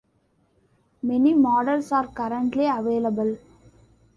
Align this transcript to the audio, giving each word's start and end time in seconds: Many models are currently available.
Many 1.03 1.35
models 1.35 1.91
are 1.91 2.07
currently 2.07 2.65
available. 2.65 3.37